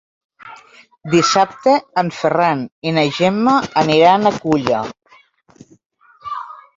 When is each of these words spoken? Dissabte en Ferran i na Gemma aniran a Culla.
Dissabte 1.15 1.73
en 2.01 2.07
Ferran 2.21 2.63
i 2.91 2.93
na 2.95 3.03
Gemma 3.17 3.53
aniran 3.81 4.25
a 4.25 4.31
Culla. 4.47 4.81